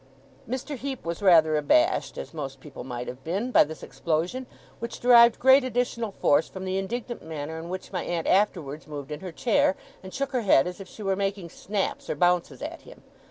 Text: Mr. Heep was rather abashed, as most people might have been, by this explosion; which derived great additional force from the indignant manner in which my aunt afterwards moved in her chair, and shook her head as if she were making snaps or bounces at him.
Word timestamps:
Mr. 0.49 0.75
Heep 0.75 1.05
was 1.05 1.21
rather 1.21 1.55
abashed, 1.55 2.17
as 2.17 2.33
most 2.33 2.59
people 2.59 2.83
might 2.83 3.07
have 3.07 3.23
been, 3.23 3.51
by 3.51 3.63
this 3.63 3.83
explosion; 3.83 4.47
which 4.79 4.99
derived 4.99 5.37
great 5.37 5.63
additional 5.63 6.11
force 6.11 6.49
from 6.49 6.65
the 6.65 6.79
indignant 6.79 7.21
manner 7.23 7.59
in 7.59 7.69
which 7.69 7.91
my 7.91 8.03
aunt 8.03 8.25
afterwards 8.25 8.87
moved 8.87 9.11
in 9.11 9.19
her 9.19 9.31
chair, 9.31 9.75
and 10.01 10.11
shook 10.11 10.31
her 10.31 10.41
head 10.41 10.65
as 10.65 10.81
if 10.81 10.87
she 10.87 11.03
were 11.03 11.15
making 11.15 11.49
snaps 11.51 12.09
or 12.09 12.15
bounces 12.15 12.63
at 12.63 12.81
him. 12.81 13.03